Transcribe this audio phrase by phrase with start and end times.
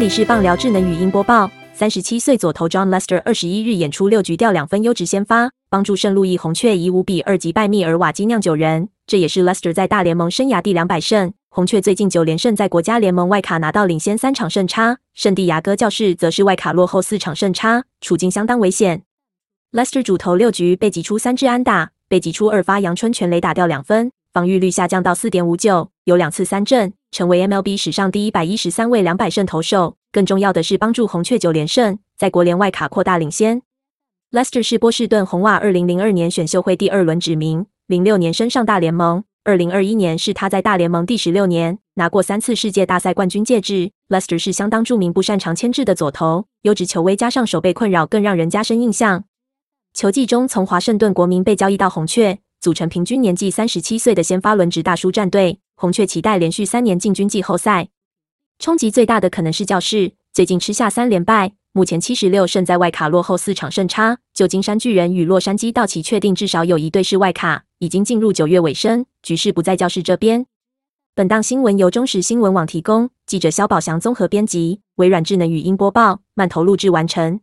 [0.00, 1.50] 里是棒聊智能语音播报。
[1.74, 8.88] 三十七岁左投 John Lester 二十一日演出六局掉两分，优质先发，帮助圣路易红雀以五比二击败密尔瓦基酿酒人。
[9.06, 11.34] 这也是 Lester 在大联盟生涯第两百胜。
[11.50, 19.02] 红雀最近九连胜，在国家联盟外卡拿到领先三场胜差，圣地亚哥教士则是外卡落后四场胜差，处境相当危险。
[19.72, 26.94] Lester 主投六局被挤出三支安打，被挤出二发阳春全垒打掉两分，防御率下降到四点五九，有两次三振。
[27.12, 29.96] 成为 MLB 史上第一百一十三位两百胜投手。
[30.12, 33.62] 更重要的是，帮助红雀九连胜，在国联外卡扩大领先。
[34.32, 39.24] Lester 是波士顿红袜二零零二年选秀会第二轮指名，零六年升上大联盟。
[39.42, 43.90] 二零二一年是他在大联盟第十六年，拿过三次世界大赛冠军戒指。
[44.08, 49.24] Lester 是相当著名不擅长牵制的左投，优质球威加上手背困扰，更让人加深印象。
[49.94, 55.58] 球季中从华盛顿国民被交易到红雀，组成平均年纪三十七岁的先发轮值大叔战队。
[55.74, 57.88] 红雀期待连续三年进军季后赛，
[58.60, 60.12] 冲击最大的可能是教室。
[60.34, 64.18] 最近吃下三连败，目前七十六胜，在外卡落后四场胜差。
[64.34, 70.44] 旧金山巨人与洛杉矶道奇确定至少有一队是外卡，已经进入九月尾声，局势不在教室这边。
[71.14, 77.40] 本档新闻由中时新闻网提供，记者肖宝祥综合编辑，微软智能语音播报，慢投录制完成。